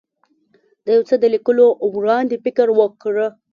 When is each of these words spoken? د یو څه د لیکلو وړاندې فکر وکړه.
د 0.85 0.85
یو 0.95 1.03
څه 1.09 1.15
د 1.19 1.25
لیکلو 1.33 1.65
وړاندې 1.95 2.35
فکر 2.45 2.67
وکړه. 2.79 3.27